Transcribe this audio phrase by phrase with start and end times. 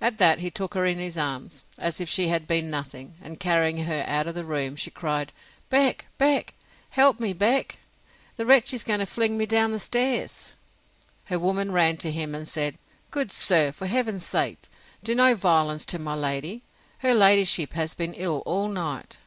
[0.00, 3.40] At that he took her in his arms, as if she had been nothing; and
[3.40, 5.32] carrying her out of the room, she cried out,
[5.70, 6.06] Beck!
[6.18, 6.54] Beck!
[6.90, 7.80] help me, Beck!
[8.36, 10.54] the wretch is going to fling me down stairs!
[11.24, 12.78] Her woman ran to him, and said,
[13.10, 14.60] Good sir, for Heaven's sake
[15.02, 16.62] do no violence to my lady!
[16.98, 19.18] Her ladyship has been ill all night.